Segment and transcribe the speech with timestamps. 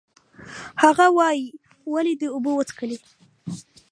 [0.83, 1.45] هغه وایي،
[1.93, 2.97] ولې دې اوبه وڅښلې؟